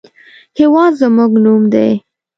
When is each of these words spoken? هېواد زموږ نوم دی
هېواد 0.59 0.91
زموږ 1.01 1.31
نوم 1.43 1.61
دی 1.73 1.91